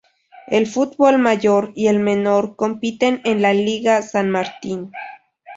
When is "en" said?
3.23-3.43